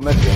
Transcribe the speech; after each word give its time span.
como 0.00 0.08
é 0.08 0.14
que 0.14 0.18
é. 0.18 0.32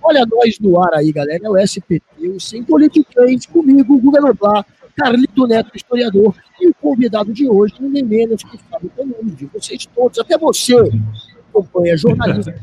Olha 0.00 0.24
nós 0.24 0.60
no 0.60 0.80
ar 0.80 0.94
aí, 0.94 1.10
galera. 1.10 1.40
É 1.44 1.50
o 1.50 1.58
SPT, 1.58 2.02
o 2.28 2.38
Sem 2.38 2.62
Politiquês, 2.62 3.46
comigo, 3.46 3.98
Guga 3.98 4.20
Noblar, 4.20 4.64
Carlito 4.96 5.48
Neto, 5.48 5.72
historiador, 5.74 6.36
e 6.60 6.68
o 6.68 6.74
convidado 6.74 7.32
de 7.32 7.48
hoje, 7.48 7.74
ninguém 7.80 8.04
menos 8.04 8.44
que 8.44 8.56
Fábio 8.70 8.92
Canuni, 8.96 9.50
vocês 9.52 9.86
todos, 9.86 10.20
até 10.20 10.38
você, 10.38 10.76
acompanha 11.48 11.96
jornalista, 11.96 12.54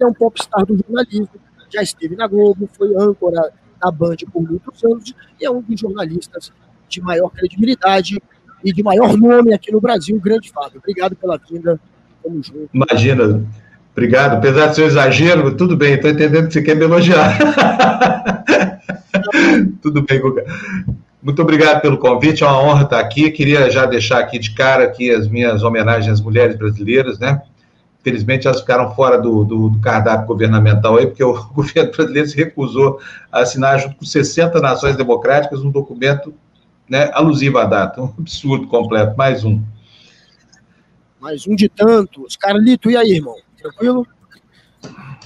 é 0.00 0.06
um 0.06 0.14
popstar 0.14 0.64
do 0.64 0.78
jornalismo, 0.78 1.28
já 1.68 1.82
esteve 1.82 2.16
na 2.16 2.26
Globo, 2.26 2.66
foi 2.72 2.94
âncora 2.96 3.52
da 3.78 3.90
Band 3.90 4.16
por 4.32 4.42
muitos 4.42 4.82
anos, 4.84 5.12
e 5.38 5.44
é 5.44 5.50
um 5.50 5.60
dos 5.60 5.78
jornalistas 5.78 6.50
de 6.92 7.00
maior 7.00 7.30
credibilidade 7.30 8.22
e 8.64 8.72
de 8.72 8.82
maior 8.82 9.16
nome 9.16 9.52
aqui 9.54 9.72
no 9.72 9.80
Brasil, 9.80 10.18
grande 10.20 10.50
Fábio. 10.50 10.78
Obrigado 10.78 11.16
pela 11.16 11.38
vinda, 11.38 11.80
tamo 12.22 12.42
junto. 12.42 12.68
Imagina, 12.72 13.44
Obrigado. 13.92 14.36
Apesar 14.36 14.68
do 14.68 14.74
seu 14.74 14.86
exagero, 14.86 15.54
tudo 15.54 15.76
bem, 15.76 15.94
estou 15.94 16.10
entendendo 16.10 16.46
que 16.46 16.54
você 16.54 16.62
quer 16.62 16.74
me 16.74 16.84
elogiar. 16.84 17.38
tudo 19.82 20.02
bem, 20.02 20.18
Guga. 20.18 20.44
Muito 21.22 21.40
obrigado 21.40 21.80
pelo 21.80 21.98
convite, 21.98 22.42
é 22.42 22.46
uma 22.46 22.60
honra 22.60 22.84
estar 22.84 22.98
aqui. 22.98 23.30
Queria 23.30 23.70
já 23.70 23.86
deixar 23.86 24.18
aqui 24.18 24.38
de 24.38 24.54
cara 24.54 24.84
aqui 24.84 25.10
as 25.10 25.28
minhas 25.28 25.62
homenagens 25.62 26.10
às 26.10 26.20
mulheres 26.20 26.56
brasileiras, 26.56 27.18
né? 27.18 27.40
Infelizmente, 28.00 28.48
elas 28.48 28.60
ficaram 28.60 28.92
fora 28.94 29.20
do, 29.20 29.44
do, 29.44 29.68
do, 29.68 29.78
cardápio 29.78 30.26
governamental 30.26 30.96
aí, 30.96 31.06
porque 31.06 31.22
o 31.22 31.34
governo 31.54 31.92
brasileiro 31.92 32.28
se 32.28 32.36
recusou 32.36 32.98
a 33.30 33.40
assinar, 33.40 33.78
junto 33.78 33.96
com 33.96 34.04
60 34.04 34.58
nações 34.60 34.96
democráticas, 34.96 35.60
um 35.60 35.70
documento 35.70 36.34
né, 36.92 37.10
alusivo 37.14 37.56
à 37.56 37.64
data. 37.64 38.02
Um 38.02 38.12
absurdo 38.18 38.68
completo. 38.68 39.16
Mais 39.16 39.46
um. 39.46 39.62
Mais 41.18 41.46
um 41.46 41.56
de 41.56 41.66
tantos. 41.66 42.36
Carlito, 42.36 42.90
e 42.90 42.96
aí, 42.98 43.12
irmão? 43.12 43.34
Tranquilo? 43.56 44.06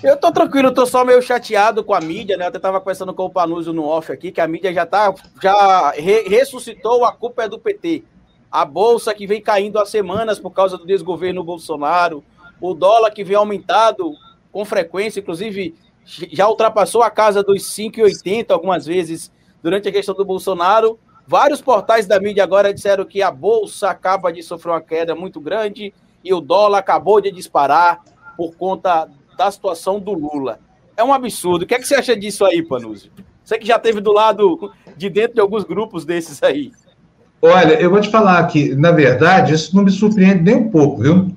Eu 0.00 0.16
tô 0.16 0.30
tranquilo, 0.30 0.70
tô 0.70 0.86
só 0.86 1.04
meio 1.04 1.20
chateado 1.20 1.82
com 1.82 1.92
a 1.92 2.00
mídia, 2.00 2.36
né? 2.36 2.44
Eu 2.44 2.50
até 2.50 2.60
tava 2.60 2.78
conversando 2.78 3.12
com 3.12 3.24
o 3.24 3.30
Panuso 3.30 3.72
no 3.72 3.84
off 3.84 4.12
aqui, 4.12 4.30
que 4.30 4.40
a 4.40 4.46
mídia 4.46 4.72
já 4.72 4.86
tá, 4.86 5.12
já 5.42 5.90
re 5.90 6.28
ressuscitou 6.28 7.04
a 7.04 7.12
culpa 7.12 7.42
é 7.42 7.48
do 7.48 7.58
PT. 7.58 8.04
A 8.52 8.64
bolsa 8.64 9.12
que 9.12 9.26
vem 9.26 9.40
caindo 9.40 9.80
há 9.80 9.86
semanas 9.86 10.38
por 10.38 10.50
causa 10.50 10.78
do 10.78 10.86
desgoverno 10.86 11.42
Bolsonaro, 11.42 12.22
o 12.60 12.74
dólar 12.74 13.10
que 13.10 13.24
vem 13.24 13.36
aumentado 13.36 14.12
com 14.52 14.64
frequência, 14.64 15.18
inclusive 15.18 15.74
já 16.04 16.46
ultrapassou 16.46 17.02
a 17.02 17.10
casa 17.10 17.42
dos 17.42 17.64
5,80 17.64 18.52
algumas 18.52 18.86
vezes 18.86 19.32
durante 19.60 19.88
a 19.88 19.92
questão 19.92 20.14
do 20.14 20.24
Bolsonaro. 20.24 20.96
Vários 21.26 21.60
portais 21.60 22.06
da 22.06 22.20
mídia 22.20 22.44
agora 22.44 22.72
disseram 22.72 23.04
que 23.04 23.20
a 23.20 23.30
bolsa 23.30 23.90
acaba 23.90 24.32
de 24.32 24.42
sofrer 24.42 24.70
uma 24.70 24.80
queda 24.80 25.14
muito 25.14 25.40
grande 25.40 25.92
e 26.22 26.32
o 26.32 26.40
dólar 26.40 26.78
acabou 26.78 27.20
de 27.20 27.32
disparar 27.32 28.00
por 28.36 28.54
conta 28.54 29.08
da 29.36 29.50
situação 29.50 29.98
do 29.98 30.12
Lula. 30.12 30.60
É 30.96 31.02
um 31.02 31.12
absurdo. 31.12 31.62
O 31.64 31.66
que, 31.66 31.74
é 31.74 31.78
que 31.78 31.86
você 31.86 31.96
acha 31.96 32.16
disso 32.16 32.44
aí, 32.44 32.62
Panuzzi? 32.62 33.10
Você 33.44 33.58
que 33.58 33.66
já 33.66 33.78
teve 33.78 34.00
do 34.00 34.12
lado 34.12 34.72
de 34.96 35.10
dentro 35.10 35.34
de 35.34 35.40
alguns 35.40 35.64
grupos 35.64 36.04
desses 36.04 36.42
aí. 36.42 36.72
Olha, 37.42 37.74
eu 37.74 37.90
vou 37.90 38.00
te 38.00 38.08
falar 38.08 38.44
que, 38.46 38.74
na 38.74 38.90
verdade, 38.92 39.52
isso 39.52 39.74
não 39.76 39.84
me 39.84 39.90
surpreende 39.90 40.42
nem 40.42 40.56
um 40.56 40.70
pouco, 40.70 41.02
viu? 41.02 41.36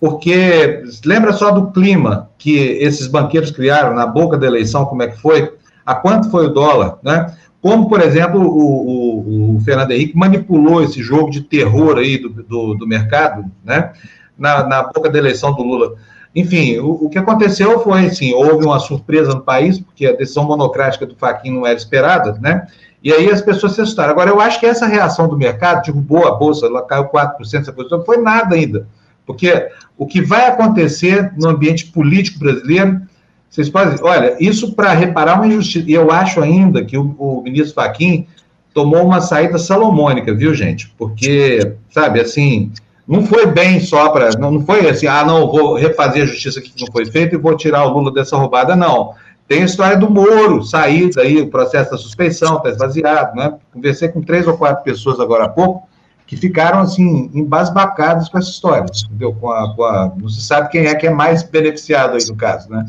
Porque 0.00 0.82
lembra 1.04 1.32
só 1.32 1.50
do 1.50 1.70
clima 1.70 2.30
que 2.38 2.56
esses 2.56 3.06
banqueiros 3.06 3.50
criaram 3.50 3.94
na 3.94 4.06
boca 4.06 4.36
da 4.36 4.46
eleição, 4.46 4.86
como 4.86 5.02
é 5.02 5.08
que 5.08 5.20
foi? 5.20 5.52
A 5.84 5.94
quanto 5.94 6.30
foi 6.30 6.46
o 6.46 6.52
dólar, 6.52 6.98
né? 7.02 7.34
Como, 7.64 7.88
por 7.88 8.02
exemplo, 8.02 8.42
o, 8.42 9.54
o, 9.54 9.56
o 9.56 9.60
Fernando 9.60 9.92
Henrique 9.92 10.14
manipulou 10.14 10.84
esse 10.84 11.02
jogo 11.02 11.30
de 11.30 11.40
terror 11.40 11.96
aí 11.96 12.18
do, 12.18 12.28
do, 12.28 12.74
do 12.74 12.86
mercado, 12.86 13.50
né? 13.64 13.90
Na, 14.36 14.68
na 14.68 14.82
boca 14.82 15.08
da 15.08 15.16
eleição 15.16 15.54
do 15.54 15.62
Lula. 15.62 15.94
Enfim, 16.36 16.76
o, 16.76 17.06
o, 17.06 17.08
que 17.08 17.16
aconteceu 17.16 17.80
foi, 17.80 18.04
assim, 18.04 18.34
houve 18.34 18.66
uma 18.66 18.78
surpresa 18.78 19.32
no 19.32 19.40
país, 19.40 19.78
porque 19.78 20.04
a 20.04 20.12
decisão 20.12 20.44
monocrática 20.44 21.06
do 21.06 21.16
Faquin 21.16 21.52
não 21.52 21.66
era 21.66 21.74
esperada, 21.74 22.38
né? 22.38 22.66
E 23.02 23.10
aí 23.10 23.30
as 23.30 23.40
pessoas 23.40 23.72
se 23.72 23.80
assustaram. 23.80 24.10
Agora, 24.10 24.28
eu 24.28 24.42
acho 24.42 24.60
que 24.60 24.66
essa 24.66 24.84
reação 24.84 25.26
do 25.26 25.38
mercado 25.38 25.86
derrubou 25.86 26.28
a 26.28 26.32
bolsa, 26.32 26.66
ela 26.66 26.82
caiu 26.82 27.06
4%, 27.06 27.60
essa 27.62 27.72
coisa, 27.72 27.96
não 27.96 28.04
foi 28.04 28.18
nada 28.18 28.56
ainda. 28.56 28.86
Porque 29.24 29.70
o 29.96 30.06
que 30.06 30.20
vai 30.20 30.48
acontecer 30.48 31.32
no 31.34 31.48
ambiente 31.48 31.86
político 31.86 32.40
brasileiro, 32.40 33.00
vocês 33.54 33.70
podem, 33.70 33.96
olha, 34.02 34.36
isso 34.40 34.74
para 34.74 34.92
reparar 34.92 35.36
uma 35.36 35.46
injustiça. 35.46 35.88
E 35.88 35.92
eu 35.92 36.10
acho 36.10 36.40
ainda 36.40 36.84
que 36.84 36.98
o, 36.98 37.14
o 37.16 37.40
ministro 37.40 37.74
Faquin 37.74 38.26
tomou 38.72 39.04
uma 39.04 39.20
saída 39.20 39.58
salomônica, 39.58 40.34
viu, 40.34 40.52
gente? 40.52 40.92
Porque, 40.98 41.76
sabe, 41.88 42.20
assim, 42.20 42.72
não 43.06 43.24
foi 43.24 43.46
bem 43.46 43.78
só 43.78 44.08
para. 44.08 44.30
Não 44.36 44.60
foi 44.66 44.88
assim, 44.88 45.06
ah, 45.06 45.24
não, 45.24 45.46
vou 45.46 45.76
refazer 45.76 46.24
a 46.24 46.26
justiça 46.26 46.60
que 46.60 46.72
não 46.80 46.90
foi 46.90 47.06
feita 47.06 47.36
e 47.36 47.38
vou 47.38 47.56
tirar 47.56 47.84
o 47.84 47.90
Lula 47.90 48.12
dessa 48.12 48.36
roubada, 48.36 48.74
não. 48.74 49.14
Tem 49.46 49.62
a 49.62 49.66
história 49.66 49.96
do 49.96 50.10
Moro, 50.10 50.64
sair 50.64 51.10
daí, 51.14 51.40
o 51.40 51.48
processo 51.48 51.92
da 51.92 51.96
suspeição, 51.96 52.56
está 52.56 52.70
esvaziado, 52.70 53.36
né? 53.36 53.54
Conversei 53.72 54.08
com 54.08 54.20
três 54.20 54.48
ou 54.48 54.58
quatro 54.58 54.82
pessoas 54.82 55.20
agora 55.20 55.44
há 55.44 55.48
pouco 55.48 55.86
que 56.26 56.36
ficaram, 56.36 56.80
assim, 56.80 57.30
embasbacadas 57.32 58.28
com 58.28 58.38
essa 58.38 58.50
história, 58.50 58.86
entendeu? 59.06 59.32
Com 59.32 59.48
a, 59.48 59.76
com 59.76 59.84
a, 59.84 60.12
não 60.16 60.28
se 60.28 60.40
sabe 60.40 60.70
quem 60.70 60.86
é 60.86 60.94
que 60.96 61.06
é 61.06 61.10
mais 61.10 61.44
beneficiado 61.44 62.16
aí 62.16 62.26
no 62.26 62.34
caso, 62.34 62.68
né? 62.68 62.84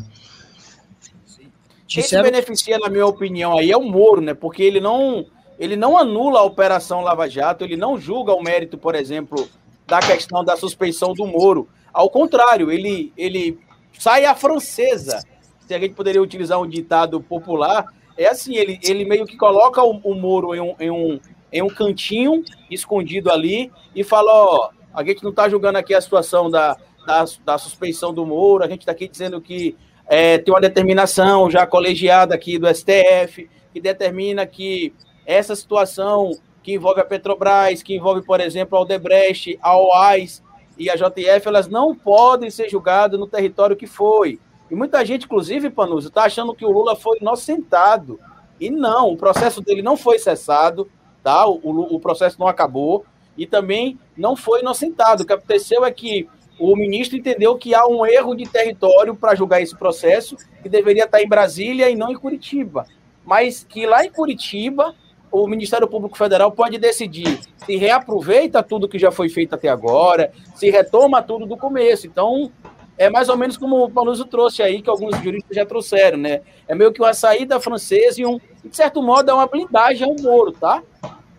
Quem 1.96 2.02
se 2.02 2.22
beneficia, 2.22 2.78
na 2.78 2.88
minha 2.88 3.06
opinião, 3.06 3.56
aí 3.56 3.70
é 3.70 3.76
o 3.76 3.82
Moro, 3.82 4.20
né? 4.20 4.34
Porque 4.34 4.62
ele 4.62 4.80
não, 4.80 5.24
ele 5.58 5.76
não 5.76 5.96
anula 5.96 6.40
a 6.40 6.44
Operação 6.44 7.00
Lava 7.00 7.28
Jato, 7.28 7.64
ele 7.64 7.76
não 7.76 7.98
julga 7.98 8.34
o 8.34 8.42
mérito, 8.42 8.76
por 8.76 8.94
exemplo, 8.94 9.48
da 9.86 9.98
questão 10.00 10.44
da 10.44 10.56
suspeição 10.56 11.14
do 11.14 11.26
Moro. 11.26 11.68
Ao 11.92 12.10
contrário, 12.10 12.70
ele, 12.70 13.12
ele 13.16 13.58
sai 13.98 14.26
a 14.26 14.34
francesa. 14.34 15.22
Se 15.66 15.74
a 15.74 15.78
gente 15.78 15.94
poderia 15.94 16.22
utilizar 16.22 16.60
um 16.60 16.68
ditado 16.68 17.20
popular, 17.20 17.86
é 18.16 18.26
assim: 18.26 18.56
ele, 18.56 18.78
ele 18.82 19.04
meio 19.04 19.24
que 19.24 19.36
coloca 19.36 19.82
o, 19.82 19.98
o 20.04 20.14
Moro 20.14 20.54
em 20.54 20.60
um, 20.60 20.74
em, 20.78 20.90
um, 20.90 21.20
em 21.50 21.62
um 21.62 21.68
cantinho, 21.68 22.44
escondido 22.70 23.30
ali, 23.30 23.72
e 23.94 24.04
fala: 24.04 24.30
Ó, 24.32 24.70
a 24.92 25.02
gente 25.02 25.22
não 25.22 25.30
está 25.30 25.48
julgando 25.48 25.78
aqui 25.78 25.94
a 25.94 26.00
situação 26.00 26.50
da, 26.50 26.76
da, 27.06 27.24
da 27.44 27.58
suspeição 27.58 28.12
do 28.12 28.26
Moro, 28.26 28.64
a 28.64 28.68
gente 28.68 28.80
está 28.80 28.92
aqui 28.92 29.08
dizendo 29.08 29.40
que 29.40 29.76
é, 30.08 30.38
tem 30.38 30.52
uma 30.52 30.60
determinação 30.60 31.50
já 31.50 31.66
colegiada 31.66 32.34
aqui 32.34 32.58
do 32.58 32.68
STF, 32.72 33.48
que 33.72 33.80
determina 33.80 34.46
que 34.46 34.94
essa 35.24 35.54
situação 35.56 36.30
que 36.62 36.74
envolve 36.74 37.00
a 37.00 37.04
Petrobras, 37.04 37.82
que 37.82 37.94
envolve, 37.94 38.22
por 38.22 38.40
exemplo, 38.40 38.76
a 38.76 38.80
Odebrecht, 38.80 39.58
a 39.60 39.76
OAS 39.76 40.42
e 40.78 40.90
a 40.90 40.96
JF, 40.96 41.46
elas 41.46 41.68
não 41.68 41.94
podem 41.94 42.50
ser 42.50 42.68
julgadas 42.68 43.18
no 43.18 43.26
território 43.26 43.76
que 43.76 43.86
foi. 43.86 44.40
E 44.70 44.74
muita 44.74 45.04
gente, 45.04 45.26
inclusive, 45.26 45.70
Panuso, 45.70 46.08
está 46.08 46.24
achando 46.24 46.54
que 46.54 46.64
o 46.64 46.70
Lula 46.70 46.96
foi 46.96 47.18
inocentado. 47.20 48.18
E 48.60 48.70
não, 48.70 49.12
o 49.12 49.16
processo 49.16 49.60
dele 49.60 49.82
não 49.82 49.96
foi 49.96 50.18
cessado, 50.18 50.90
tá? 51.22 51.46
O, 51.46 51.60
o, 51.62 51.96
o 51.96 52.00
processo 52.00 52.38
não 52.38 52.48
acabou 52.48 53.04
e 53.36 53.46
também 53.46 53.98
não 54.16 54.34
foi 54.34 54.60
inocentado. 54.60 55.22
O 55.22 55.26
que 55.26 55.32
aconteceu 55.32 55.84
é 55.84 55.90
que 55.90 56.28
o 56.58 56.74
ministro 56.74 57.18
entendeu 57.18 57.56
que 57.56 57.74
há 57.74 57.86
um 57.86 58.06
erro 58.06 58.34
de 58.34 58.44
território 58.44 59.14
para 59.14 59.34
julgar 59.34 59.60
esse 59.60 59.76
processo, 59.76 60.36
que 60.62 60.68
deveria 60.68 61.04
estar 61.04 61.22
em 61.22 61.28
Brasília 61.28 61.90
e 61.90 61.96
não 61.96 62.10
em 62.10 62.16
Curitiba. 62.16 62.86
Mas 63.24 63.64
que 63.64 63.86
lá 63.86 64.04
em 64.04 64.10
Curitiba 64.10 64.94
o 65.30 65.46
Ministério 65.46 65.86
Público 65.86 66.16
Federal 66.16 66.50
pode 66.52 66.78
decidir 66.78 67.40
se 67.58 67.76
reaproveita 67.76 68.62
tudo 68.62 68.88
que 68.88 68.98
já 68.98 69.10
foi 69.10 69.28
feito 69.28 69.54
até 69.54 69.68
agora, 69.68 70.32
se 70.54 70.70
retoma 70.70 71.22
tudo 71.22 71.44
do 71.44 71.56
começo. 71.56 72.06
Então, 72.06 72.50
é 72.96 73.10
mais 73.10 73.28
ou 73.28 73.36
menos 73.36 73.56
como 73.56 73.84
o 73.84 73.90
Panuso 73.90 74.24
trouxe 74.24 74.62
aí, 74.62 74.80
que 74.80 74.88
alguns 74.88 75.16
juristas 75.18 75.54
já 75.54 75.66
trouxeram, 75.66 76.16
né? 76.16 76.40
É 76.66 76.74
meio 76.74 76.92
que 76.92 77.02
uma 77.02 77.12
saída 77.12 77.60
francesa 77.60 78.20
e, 78.20 78.26
um, 78.26 78.38
de 78.64 78.74
certo 78.74 79.02
modo, 79.02 79.30
é 79.30 79.34
uma 79.34 79.46
blindagem 79.46 80.08
ao 80.08 80.16
Moro, 80.18 80.52
tá? 80.52 80.82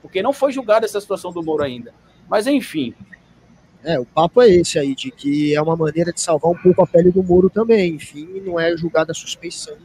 Porque 0.01 0.22
não 0.22 0.31
foi 0.31 0.51
julgada 0.51 0.85
essa 0.85 1.01
situação 1.01 1.31
do 1.31 1.41
Moro 1.41 1.63
ainda. 1.63 1.94
Mas, 2.29 2.45
enfim. 2.45 2.93
É, 3.87 3.97
o 3.97 4.05
papo 4.05 4.41
é 4.41 4.49
esse 4.49 4.78
aí, 4.78 4.93
de 4.93 5.09
que 5.09 5.55
é 5.55 5.61
uma 5.61 5.78
maneira 5.78 6.11
de 6.11 6.19
salvar 6.19 6.51
um 6.51 6.57
pouco 6.57 6.81
a 6.81 6.85
pele 6.85 7.09
do 7.09 7.23
Moro 7.23 7.49
também. 7.49 7.95
Enfim, 7.95 8.41
não 8.45 8.59
é 8.59 8.75
julgada 8.75 9.13
a 9.13 9.16
suspeição, 9.16 9.78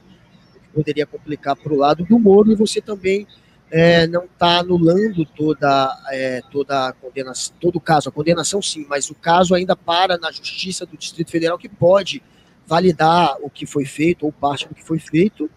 que 0.52 0.68
poderia 0.74 1.06
complicar 1.06 1.54
para 1.54 1.72
o 1.72 1.76
lado 1.76 2.04
do 2.04 2.18
Moro 2.18 2.50
e 2.50 2.56
você 2.56 2.80
também 2.80 3.28
é, 3.70 4.08
não 4.08 4.24
está 4.24 4.58
anulando 4.58 5.24
toda, 5.24 5.96
é, 6.10 6.42
toda 6.50 6.88
a 6.88 6.92
condenação, 6.92 7.54
todo 7.60 7.76
o 7.76 7.80
caso, 7.80 8.08
a 8.08 8.12
condenação 8.12 8.60
sim, 8.60 8.84
mas 8.88 9.08
o 9.08 9.14
caso 9.14 9.54
ainda 9.54 9.76
para 9.76 10.18
na 10.18 10.32
Justiça 10.32 10.84
do 10.84 10.96
Distrito 10.96 11.30
Federal, 11.30 11.56
que 11.56 11.68
pode 11.68 12.20
validar 12.66 13.36
o 13.40 13.48
que 13.48 13.66
foi 13.66 13.84
feito, 13.84 14.26
ou 14.26 14.32
parte 14.32 14.66
do 14.66 14.74
que 14.74 14.82
foi 14.82 14.98
feito, 14.98 15.48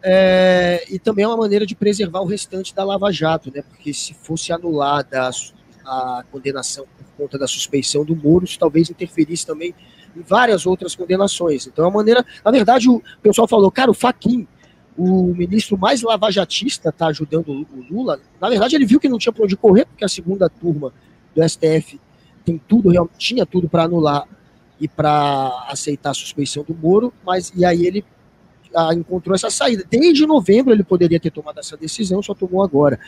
é, 0.00 0.84
e 0.88 0.96
também 1.00 1.24
é 1.24 1.28
uma 1.28 1.36
maneira 1.36 1.66
de 1.66 1.74
preservar 1.74 2.20
o 2.20 2.26
restante 2.26 2.72
da 2.72 2.84
Lava 2.84 3.10
Jato, 3.10 3.50
né, 3.52 3.62
porque 3.62 3.92
se 3.92 4.14
fosse 4.14 4.52
anulada 4.52 5.28
a, 5.84 6.24
condenação 6.30 6.86
por 6.96 7.24
conta 7.24 7.38
da 7.38 7.46
suspeição 7.46 8.04
do 8.04 8.16
Moro, 8.16 8.44
isso 8.44 8.58
talvez 8.58 8.90
interferisse 8.90 9.46
também 9.46 9.74
em 10.16 10.22
várias 10.22 10.66
outras 10.66 10.94
condenações. 10.94 11.66
Então 11.66 11.84
é 11.84 11.88
uma 11.88 11.98
maneira, 11.98 12.24
na 12.44 12.50
verdade, 12.50 12.88
o 12.88 13.02
pessoal 13.22 13.48
falou, 13.48 13.70
cara, 13.70 13.90
o 13.90 13.94
Faquin 13.94 14.46
o 14.96 15.34
ministro 15.34 15.76
mais 15.76 16.02
lavajatista 16.02 16.90
está 16.90 17.06
ajudando 17.08 17.48
o 17.48 17.66
Lula. 17.90 18.20
Na 18.40 18.48
verdade, 18.48 18.76
ele 18.76 18.86
viu 18.86 19.00
que 19.00 19.08
não 19.08 19.18
tinha 19.18 19.32
para 19.32 19.44
onde 19.44 19.56
correr, 19.56 19.86
porque 19.86 20.04
a 20.04 20.08
segunda 20.08 20.48
turma 20.48 20.92
do 21.34 21.48
STF 21.48 22.00
tem 22.44 22.60
tudo, 22.68 22.90
tinha 23.18 23.44
tudo 23.44 23.68
para 23.68 23.84
anular 23.84 24.28
e 24.80 24.86
para 24.86 25.66
aceitar 25.68 26.10
a 26.10 26.14
suspeição 26.14 26.62
do 26.62 26.74
Moro, 26.74 27.12
mas 27.24 27.52
e 27.56 27.64
aí 27.64 27.86
ele 27.86 28.04
encontrou 28.96 29.34
essa 29.34 29.50
saída. 29.50 29.84
Desde 29.88 30.26
novembro 30.26 30.72
ele 30.72 30.84
poderia 30.84 31.18
ter 31.18 31.30
tomado 31.30 31.58
essa 31.58 31.76
decisão, 31.76 32.22
só 32.22 32.34
tomou 32.34 32.62
agora. 32.62 32.98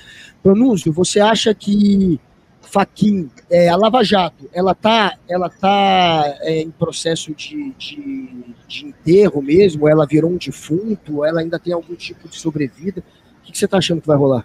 Pronúncio, 0.43 0.93
você 0.93 1.21
acha 1.21 1.55
que 1.55 2.21
Faquin, 2.67 3.31
é, 3.51 3.69
a 3.69 3.77
Lava 3.77 4.03
Jato, 4.03 4.49
ela 4.53 4.73
está 4.73 5.17
ela 5.29 5.49
tá, 5.49 6.37
é, 6.41 6.63
em 6.63 6.71
processo 6.71 7.35
de, 7.35 7.73
de, 7.79 8.55
de, 8.67 8.87
enterro 8.87 9.41
mesmo? 9.41 9.89
Ela 9.89 10.07
virou 10.07 10.31
um 10.31 10.37
defunto? 10.37 11.25
Ela 11.25 11.41
ainda 11.41 11.59
tem 11.59 11.73
algum 11.73 11.95
tipo 11.95 12.29
de 12.29 12.37
sobrevida? 12.37 13.03
O 13.41 13.45
que, 13.45 13.53
que 13.53 13.59
você 13.59 13.65
está 13.65 13.79
achando 13.79 14.01
que 14.01 14.07
vai 14.07 14.17
rolar? 14.17 14.45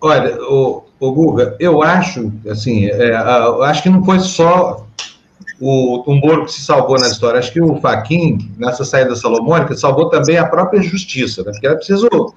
Olha, 0.00 0.36
o, 0.42 0.84
o 1.00 1.12
Guga, 1.12 1.56
eu 1.58 1.82
acho, 1.82 2.32
assim, 2.48 2.86
é, 2.86 3.10
eu 3.10 3.62
acho 3.62 3.82
que 3.82 3.88
não 3.88 4.04
foi 4.04 4.20
só 4.20 4.86
o, 5.60 6.10
o 6.10 6.14
Moro 6.14 6.44
que 6.44 6.52
se 6.52 6.62
salvou 6.62 6.98
na 6.98 7.08
história. 7.08 7.38
Acho 7.38 7.52
que 7.52 7.60
o 7.60 7.80
Faquin, 7.80 8.52
nessa 8.58 8.84
saída 8.84 9.16
salomônica, 9.16 9.74
salvou 9.74 10.08
também 10.08 10.36
a 10.36 10.46
própria 10.46 10.82
justiça, 10.82 11.42
né? 11.42 11.52
Porque 11.52 11.66
era 11.66 11.76
preciso 11.76 12.34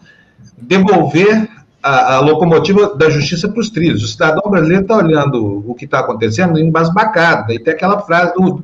devolver 0.58 1.50
a, 1.88 2.16
a 2.16 2.20
locomotiva 2.20 2.96
da 2.96 3.10
justiça 3.10 3.48
para 3.48 3.62
os 3.62 3.70
trilhos. 3.70 4.04
O 4.04 4.08
cidadão 4.08 4.52
brasileiro 4.52 4.84
está 4.84 4.98
olhando 4.98 5.64
o 5.66 5.74
que 5.74 5.86
está 5.86 6.00
acontecendo 6.00 6.60
embasbacado. 6.60 7.54
E 7.54 7.60
tem 7.60 7.74
aquela 7.74 8.02
frase 8.02 8.34
do, 8.34 8.64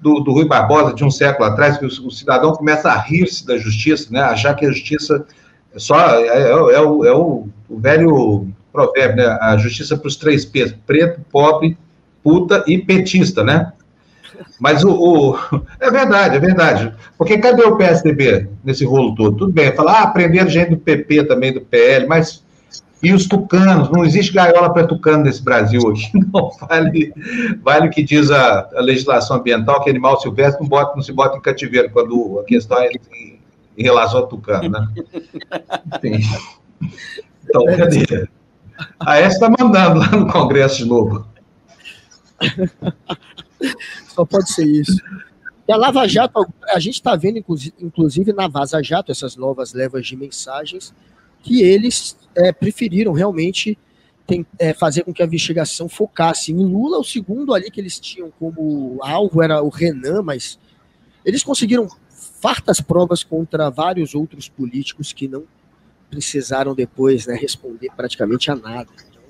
do, 0.00 0.20
do, 0.20 0.32
Rui 0.32 0.46
Barbosa, 0.46 0.94
de 0.94 1.04
um 1.04 1.10
século 1.10 1.46
atrás, 1.48 1.76
que 1.76 1.84
o, 1.84 1.88
o 1.88 2.10
cidadão 2.10 2.52
começa 2.52 2.90
a 2.90 2.98
rir-se 2.98 3.46
da 3.46 3.58
justiça, 3.58 4.08
né? 4.10 4.22
achar 4.22 4.54
que 4.54 4.64
a 4.64 4.70
justiça 4.70 5.26
é 5.74 5.78
só 5.78 5.98
é, 6.16 6.26
é, 6.26 6.50
é, 6.50 6.80
o, 6.80 7.04
é 7.04 7.12
o, 7.12 7.48
o, 7.68 7.78
velho 7.78 8.48
provérbio, 8.72 9.16
né? 9.16 9.38
a 9.40 9.56
justiça 9.58 9.96
para 9.96 10.08
os 10.08 10.16
três 10.16 10.46
P's, 10.46 10.74
preto, 10.86 11.20
pobre, 11.30 11.76
puta 12.22 12.64
e 12.66 12.78
petista, 12.78 13.44
né? 13.44 13.70
Mas 14.58 14.82
o, 14.82 14.92
o, 14.92 15.38
É 15.78 15.90
verdade, 15.90 16.36
é 16.36 16.40
verdade. 16.40 16.92
Porque 17.18 17.36
cadê 17.36 17.62
o 17.64 17.76
PSDB 17.76 18.48
nesse 18.64 18.84
rolo 18.86 19.14
todo? 19.14 19.36
Tudo 19.36 19.52
bem, 19.52 19.74
falar, 19.76 20.02
ah, 20.02 20.06
prenderam 20.06 20.48
gente 20.48 20.70
do 20.70 20.78
PP 20.78 21.24
também, 21.24 21.52
do 21.52 21.60
PL, 21.60 22.06
mas 22.06 22.42
e 23.02 23.12
os 23.12 23.26
tucanos, 23.26 23.90
não 23.90 24.04
existe 24.04 24.32
gaiola 24.32 24.72
para 24.72 24.86
tucano 24.86 25.24
nesse 25.24 25.42
Brasil 25.42 25.80
hoje. 25.84 26.08
Não 26.32 26.50
vale, 26.50 27.12
vale 27.60 27.88
o 27.88 27.90
que 27.90 28.02
diz 28.02 28.30
a, 28.30 28.68
a, 28.74 28.80
legislação 28.80 29.38
ambiental, 29.38 29.82
que 29.82 29.90
animal 29.90 30.20
silvestre 30.20 30.62
não, 30.62 30.68
bota, 30.68 30.94
não 30.94 31.02
se 31.02 31.12
bota 31.12 31.36
em 31.36 31.40
cativeiro, 31.40 31.90
quando 31.90 32.38
a 32.38 32.44
questão 32.44 32.78
é 32.78 32.90
em, 33.12 33.38
em 33.76 33.82
relação 33.82 34.20
ao 34.20 34.26
tucano, 34.28 34.68
né? 34.68 34.88
Então, 37.44 37.64
cadê? 37.76 38.28
A 39.00 39.18
S 39.18 39.34
está 39.34 39.50
mandando 39.50 39.98
lá 39.98 40.08
no 40.08 40.30
Congresso 40.30 40.78
de 40.78 40.84
novo. 40.86 41.26
Só 44.08 44.24
pode 44.24 44.52
ser 44.52 44.66
isso. 44.66 44.96
E 45.66 45.72
a 45.72 45.76
Lava 45.76 46.06
Jato, 46.08 46.46
a 46.68 46.78
gente 46.78 46.94
está 46.94 47.14
vendo, 47.14 47.42
inclusive 47.78 48.32
na 48.32 48.48
Vaza 48.48 48.82
Jato, 48.82 49.12
essas 49.12 49.36
novas 49.36 49.72
levas 49.72 50.06
de 50.06 50.16
mensagens, 50.16 50.94
que 51.42 51.62
eles 51.62 52.16
é, 52.34 52.52
preferiram 52.52 53.12
realmente 53.12 53.76
tem, 54.26 54.46
é, 54.58 54.72
fazer 54.72 55.02
com 55.02 55.12
que 55.12 55.22
a 55.22 55.26
investigação 55.26 55.88
focasse 55.88 56.52
em 56.52 56.56
Lula. 56.56 56.98
O 56.98 57.04
segundo 57.04 57.52
ali 57.52 57.70
que 57.70 57.80
eles 57.80 57.98
tinham 57.98 58.30
como 58.38 58.98
alvo 59.02 59.42
era 59.42 59.62
o 59.62 59.68
Renan, 59.68 60.22
mas 60.22 60.58
eles 61.24 61.42
conseguiram 61.42 61.88
fartas 62.40 62.80
provas 62.80 63.22
contra 63.22 63.70
vários 63.70 64.14
outros 64.14 64.48
políticos 64.48 65.12
que 65.12 65.28
não 65.28 65.44
precisaram 66.10 66.74
depois 66.74 67.26
né, 67.26 67.34
responder 67.34 67.90
praticamente 67.96 68.50
a 68.50 68.56
nada. 68.56 68.90
Então, 69.08 69.22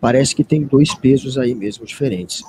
parece 0.00 0.34
que 0.34 0.42
tem 0.42 0.62
dois 0.62 0.94
pesos 0.94 1.38
aí 1.38 1.54
mesmo 1.54 1.86
diferentes. 1.86 2.42